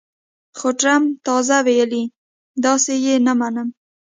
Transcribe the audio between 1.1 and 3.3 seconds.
تازه ویلي، داسې یې